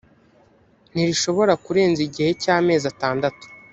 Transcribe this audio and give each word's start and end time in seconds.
ntirishobora 0.91 1.53
kurenza 1.63 1.99
igihe 2.07 2.29
cy 2.41 2.49
amezi 2.55 2.85
atandatu 2.93 3.45